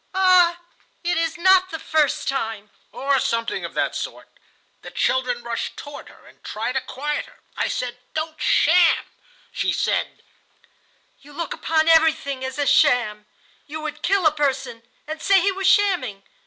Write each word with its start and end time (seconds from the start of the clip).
'Ah, 0.15 0.57
it 1.03 1.15
is 1.15 1.37
not 1.37 1.69
the 1.69 1.77
first 1.77 2.27
time,' 2.27 2.71
or 2.91 3.19
something 3.19 3.63
of 3.63 3.75
that 3.75 3.93
sort. 3.95 4.27
The 4.81 4.89
children 4.89 5.43
rushed 5.43 5.77
toward 5.77 6.09
her 6.09 6.25
and 6.25 6.43
tried 6.43 6.71
to 6.71 6.81
quiet 6.81 7.25
her. 7.27 7.37
I 7.55 7.67
said: 7.67 7.99
'Don't 8.15 8.41
sham.' 8.41 9.05
She 9.51 9.71
said: 9.71 10.23
'You 11.21 11.33
look 11.33 11.53
upon 11.53 11.87
everything 11.87 12.43
as 12.43 12.57
a 12.57 12.65
sham. 12.65 13.27
You 13.67 13.79
would 13.81 14.01
kill 14.01 14.25
a 14.25 14.31
person 14.31 14.81
and 15.05 15.21
say 15.21 15.39
he 15.39 15.51
was 15.51 15.67
shamming. 15.67 16.23